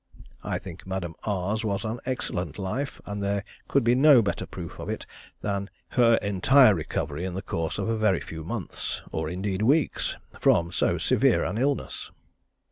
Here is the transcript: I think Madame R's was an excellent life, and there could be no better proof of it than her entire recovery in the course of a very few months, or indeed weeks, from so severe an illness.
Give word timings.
I 0.43 0.57
think 0.57 0.87
Madame 0.87 1.13
R's 1.25 1.63
was 1.63 1.85
an 1.85 1.99
excellent 2.07 2.57
life, 2.57 2.99
and 3.05 3.21
there 3.21 3.43
could 3.67 3.83
be 3.83 3.93
no 3.93 4.23
better 4.23 4.47
proof 4.47 4.79
of 4.79 4.89
it 4.89 5.05
than 5.41 5.69
her 5.89 6.15
entire 6.23 6.73
recovery 6.73 7.23
in 7.23 7.35
the 7.35 7.43
course 7.43 7.77
of 7.77 7.87
a 7.87 7.97
very 7.99 8.19
few 8.19 8.43
months, 8.43 9.03
or 9.11 9.29
indeed 9.29 9.61
weeks, 9.61 10.17
from 10.39 10.71
so 10.71 10.97
severe 10.97 11.43
an 11.43 11.59
illness. 11.59 12.09